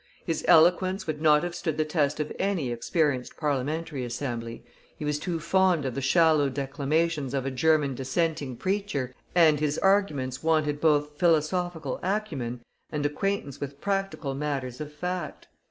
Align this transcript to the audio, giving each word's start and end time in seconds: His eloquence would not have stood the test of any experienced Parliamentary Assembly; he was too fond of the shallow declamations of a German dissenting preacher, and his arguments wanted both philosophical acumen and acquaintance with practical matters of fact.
His 0.25 0.43
eloquence 0.47 1.05
would 1.05 1.21
not 1.21 1.43
have 1.43 1.53
stood 1.53 1.77
the 1.77 1.85
test 1.85 2.19
of 2.19 2.33
any 2.39 2.71
experienced 2.71 3.37
Parliamentary 3.37 4.03
Assembly; 4.03 4.63
he 4.97 5.05
was 5.05 5.19
too 5.19 5.39
fond 5.39 5.85
of 5.85 5.93
the 5.93 6.01
shallow 6.01 6.49
declamations 6.49 7.35
of 7.35 7.45
a 7.45 7.51
German 7.51 7.93
dissenting 7.93 8.57
preacher, 8.57 9.13
and 9.35 9.59
his 9.59 9.77
arguments 9.77 10.41
wanted 10.41 10.81
both 10.81 11.19
philosophical 11.19 11.99
acumen 12.01 12.61
and 12.91 13.05
acquaintance 13.05 13.61
with 13.61 13.79
practical 13.79 14.33
matters 14.33 14.81
of 14.81 14.91
fact. 14.91 15.47